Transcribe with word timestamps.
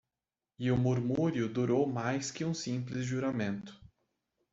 E 0.57 0.71
o 0.71 0.75
murmúrio 0.75 1.47
durou 1.47 1.85
mais 1.85 2.31
que 2.31 2.43
um 2.43 2.55
simples 2.55 3.05
juramento. 3.05 3.79